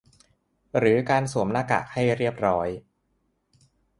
[0.77, 2.67] หรือการสวมหน้ากากให้เรียบร้อย